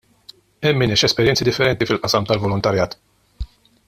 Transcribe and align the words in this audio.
Hemm 0.69 0.79
min 0.81 0.93
għex 0.95 1.03
esperjenzi 1.09 1.47
differenti 1.49 1.89
fil-qasam 1.91 2.27
tal-volontarjat. 2.31 2.97